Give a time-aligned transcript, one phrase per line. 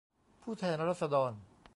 [0.41, 1.31] ผู้แทนราษฎร